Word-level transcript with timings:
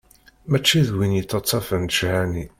Mačči 0.49 0.79
d 0.87 0.89
win 0.97 1.17
yettaṭṭafen 1.17 1.89
ccḥani. 1.93 2.45